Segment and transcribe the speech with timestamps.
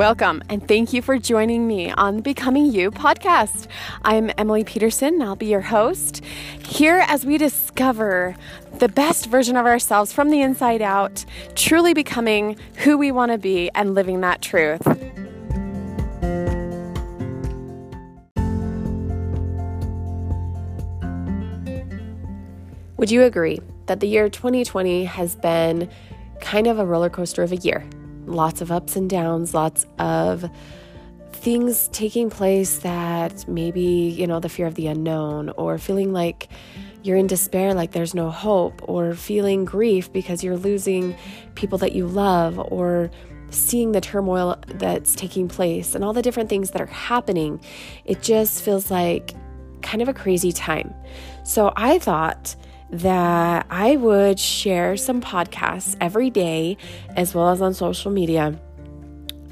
[0.00, 3.66] Welcome, and thank you for joining me on the Becoming You podcast.
[4.00, 6.24] I'm Emily Peterson, and I'll be your host
[6.64, 8.34] here as we discover
[8.78, 13.36] the best version of ourselves from the inside out, truly becoming who we want to
[13.36, 14.86] be and living that truth.
[22.96, 25.90] Would you agree that the year 2020 has been
[26.40, 27.84] kind of a roller coaster of a year?
[28.30, 30.48] Lots of ups and downs, lots of
[31.32, 36.48] things taking place that maybe, you know, the fear of the unknown or feeling like
[37.02, 41.16] you're in despair, like there's no hope, or feeling grief because you're losing
[41.54, 43.10] people that you love, or
[43.50, 47.60] seeing the turmoil that's taking place and all the different things that are happening.
[48.04, 49.34] It just feels like
[49.82, 50.94] kind of a crazy time.
[51.42, 52.54] So I thought
[52.92, 56.76] that I would share some podcasts every day
[57.16, 58.58] as well as on social media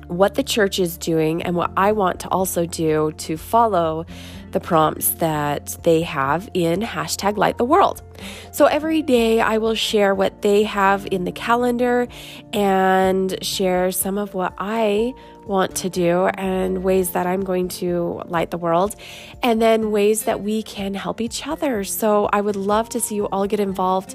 [0.08, 4.06] what the church is doing and what I want to also do to follow
[4.50, 8.02] the prompts that they have in hashtag light the world.
[8.50, 12.08] So every day I will share what they have in the calendar
[12.54, 15.12] and share some of what I
[15.48, 18.94] want to do and ways that I'm going to light the world,
[19.42, 21.82] and then ways that we can help each other.
[21.82, 24.14] So I would love to see you all get involved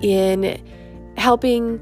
[0.00, 0.60] in
[1.16, 1.80] helping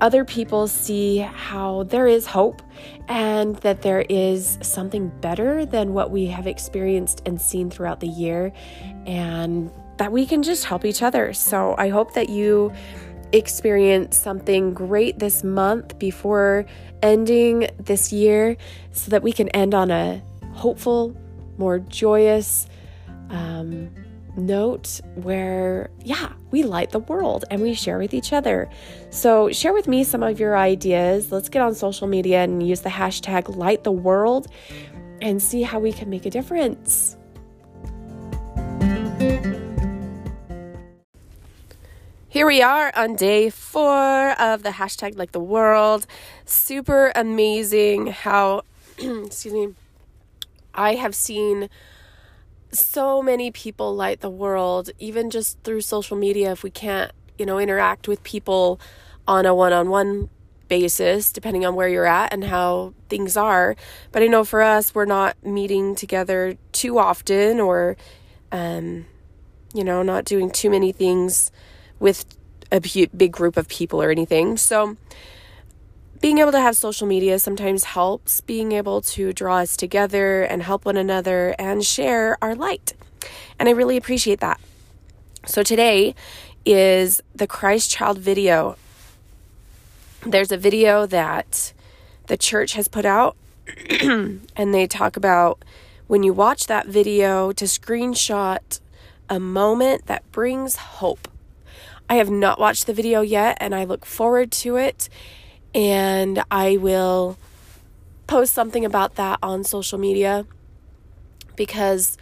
[0.00, 2.60] other people see how there is hope
[3.06, 8.08] and that there is something better than what we have experienced and seen throughout the
[8.08, 8.52] year,
[9.06, 11.32] and that we can just help each other.
[11.32, 12.72] So I hope that you
[13.32, 16.66] experience something great this month before
[17.02, 18.56] ending this year
[18.92, 21.16] so that we can end on a hopeful,
[21.58, 22.66] more joyous
[23.30, 23.90] um,
[24.36, 28.68] note where, yeah, we light the world and we share with each other.
[29.10, 31.32] So, share with me some of your ideas.
[31.32, 34.48] Let's get on social media and use the hashtag light the world
[35.20, 37.16] and see how we can make a difference.
[42.42, 46.08] Here we are on day four of the hashtag light the world.
[46.44, 48.62] Super amazing how,
[48.98, 49.68] excuse me,
[50.74, 51.70] I have seen
[52.72, 56.50] so many people light the world, even just through social media.
[56.50, 58.80] If we can't, you know, interact with people
[59.28, 60.28] on a one on one
[60.66, 63.76] basis, depending on where you're at and how things are.
[64.10, 67.96] But I know for us, we're not meeting together too often or,
[68.50, 69.06] um,
[69.72, 71.52] you know, not doing too many things
[72.02, 72.26] with
[72.72, 74.56] a big group of people or anything.
[74.56, 74.96] So,
[76.20, 80.62] being able to have social media sometimes helps being able to draw us together and
[80.62, 82.94] help one another and share our light.
[83.58, 84.60] And I really appreciate that.
[85.46, 86.14] So, today
[86.66, 88.76] is the Christ Child video.
[90.26, 91.72] There's a video that
[92.26, 93.36] the church has put out,
[94.00, 95.64] and they talk about
[96.08, 98.80] when you watch that video to screenshot
[99.28, 101.28] a moment that brings hope.
[102.12, 105.08] I have not watched the video yet and I look forward to it.
[105.74, 107.38] And I will
[108.26, 110.44] post something about that on social media
[111.56, 112.18] because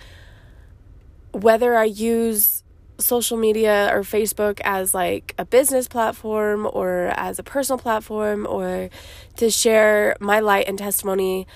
[1.32, 2.62] whether I use
[2.98, 8.90] social media or Facebook as like a business platform or as a personal platform or
[9.38, 11.48] to share my light and testimony,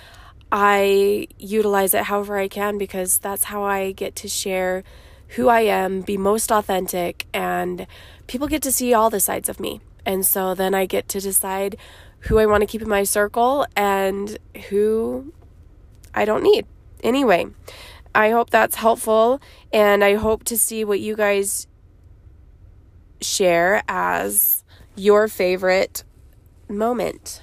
[0.51, 4.83] I utilize it however I can because that's how I get to share
[5.29, 7.87] who I am, be most authentic, and
[8.27, 9.81] people get to see all the sides of me.
[10.07, 11.77] And so then I get to decide
[12.21, 15.33] who I want to keep in my circle and who
[16.15, 16.67] I don't need.
[17.03, 17.47] Anyway,
[18.15, 19.41] I hope that's helpful
[19.73, 21.67] and I hope to see what you guys
[23.21, 24.65] share as
[24.95, 26.05] your favorite
[26.69, 27.43] moment.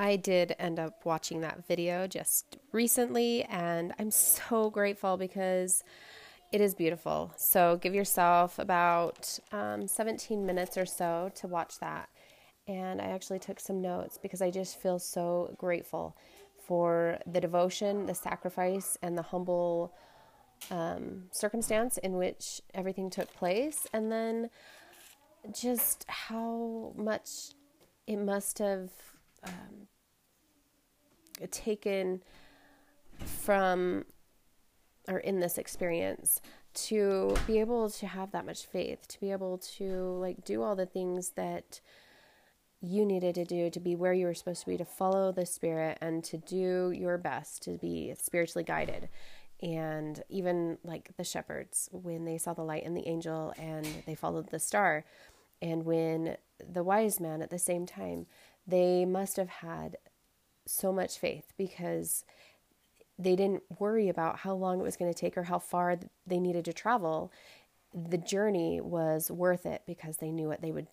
[0.00, 5.84] I did end up watching that video just recently, and I'm so grateful because
[6.52, 7.34] it is beautiful.
[7.36, 12.08] So give yourself about um, 17 minutes or so to watch that.
[12.66, 16.16] And I actually took some notes because I just feel so grateful
[16.66, 19.92] for the devotion, the sacrifice, and the humble
[20.70, 23.86] um, circumstance in which everything took place.
[23.92, 24.48] And then
[25.52, 27.50] just how much
[28.06, 28.88] it must have
[29.44, 29.88] um,
[31.50, 32.22] taken
[33.24, 34.04] from
[35.08, 36.40] or in this experience
[36.72, 40.76] to be able to have that much faith, to be able to like do all
[40.76, 41.80] the things that
[42.80, 45.44] you needed to do to be where you were supposed to be, to follow the
[45.44, 49.08] Spirit and to do your best to be spiritually guided.
[49.62, 54.14] And even like the shepherds, when they saw the light and the angel and they
[54.14, 55.04] followed the star,
[55.60, 56.36] and when
[56.72, 58.26] the wise man at the same time,
[58.70, 59.96] they must have had
[60.66, 62.24] so much faith because
[63.18, 66.38] they didn't worry about how long it was going to take or how far they
[66.38, 67.32] needed to travel.
[67.94, 70.86] The journey was worth it because they knew what they would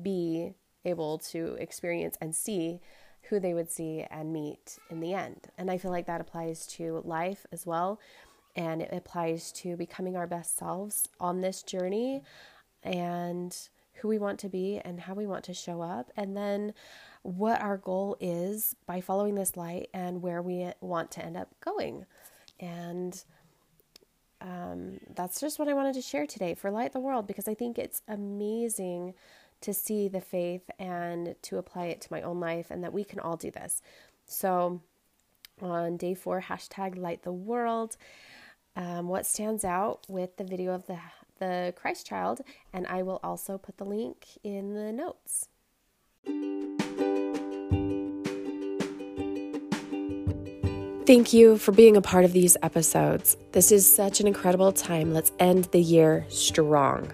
[0.00, 0.54] be
[0.84, 2.80] able to experience and see
[3.28, 5.48] who they would see and meet in the end.
[5.56, 8.00] And I feel like that applies to life as well.
[8.54, 12.22] And it applies to becoming our best selves on this journey
[12.82, 13.56] and
[14.02, 16.10] who we want to be and how we want to show up.
[16.16, 16.74] And then
[17.22, 21.54] what our goal is by following this light and where we want to end up
[21.64, 22.04] going.
[22.58, 23.22] And
[24.40, 27.54] um, that's just what I wanted to share today for Light the World because I
[27.54, 29.14] think it's amazing
[29.60, 33.04] to see the faith and to apply it to my own life and that we
[33.04, 33.80] can all do this.
[34.26, 34.80] So,
[35.60, 37.96] on day four, hashtag light the world.
[38.74, 40.98] Um, what stands out with the video of the
[41.38, 42.40] the Christ child,
[42.72, 45.48] and I will also put the link in the notes.
[51.04, 53.36] Thank you for being a part of these episodes.
[53.50, 55.12] This is such an incredible time.
[55.12, 57.10] Let's end the year strong.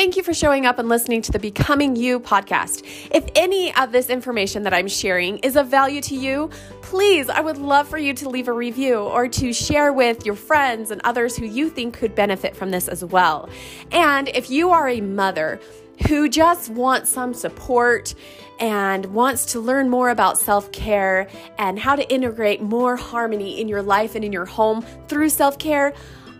[0.00, 2.86] Thank you for showing up and listening to the Becoming You podcast.
[3.10, 6.48] If any of this information that I'm sharing is of value to you,
[6.80, 10.36] please, I would love for you to leave a review or to share with your
[10.36, 13.50] friends and others who you think could benefit from this as well.
[13.92, 15.60] And if you are a mother,
[16.08, 18.14] who just wants some support
[18.58, 23.68] and wants to learn more about self care and how to integrate more harmony in
[23.68, 25.92] your life and in your home through self care,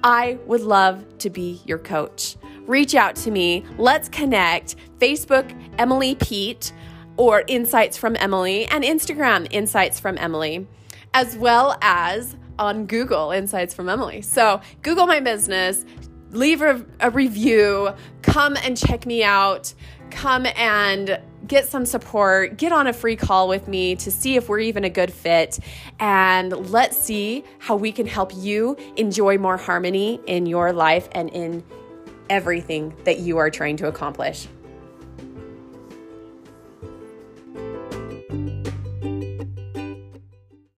[0.03, 2.37] I would love to be your coach
[2.71, 3.65] reach out to me.
[3.77, 4.77] Let's connect.
[4.99, 6.73] Facebook, Emily Pete,
[7.17, 10.67] or Insights from Emily, and Instagram, Insights from Emily,
[11.13, 14.23] as well as on Google, Insights from Emily.
[14.23, 15.85] So, Google my business,
[16.31, 17.91] leave a, a review,
[18.23, 19.75] come and check me out,
[20.11, 24.49] come and get some support, get on a free call with me to see if
[24.49, 25.59] we're even a good fit,
[25.99, 31.29] and let's see how we can help you enjoy more harmony in your life and
[31.31, 31.65] in
[32.31, 34.49] everything that you are trying to accomplish.